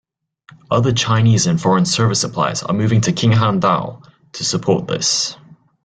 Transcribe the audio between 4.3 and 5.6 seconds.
to support this.